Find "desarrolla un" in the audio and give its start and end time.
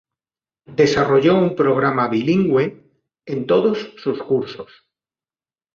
0.79-1.51